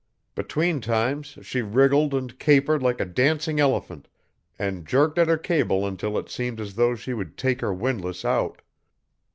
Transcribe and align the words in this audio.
Between 0.33 0.81
times 0.81 1.37
she 1.43 1.61
wriggled 1.61 2.15
and 2.15 2.39
capered 2.39 2.81
like 2.81 2.99
a 2.99 3.05
dancing 3.05 3.59
elephant 3.59 4.07
and 4.57 4.83
jerked 4.83 5.19
at 5.19 5.27
her 5.27 5.37
cable 5.37 5.85
until 5.85 6.17
it 6.17 6.27
seemed 6.27 6.59
as 6.59 6.73
though 6.73 6.95
she 6.95 7.13
would 7.13 7.37
take 7.37 7.61
her 7.61 7.71
windlass 7.71 8.25
out. 8.25 8.63